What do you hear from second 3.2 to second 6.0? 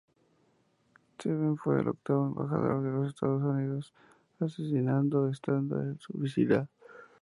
Unidos asesinado estando en